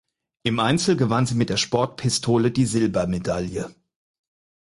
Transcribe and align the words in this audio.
Im 0.41 0.59
Einzel 0.59 0.97
gewann 0.97 1.27
sie 1.27 1.35
mit 1.35 1.49
der 1.49 1.57
Sportpistole 1.57 2.49
die 2.49 2.65
Silbermedaille. 2.65 3.69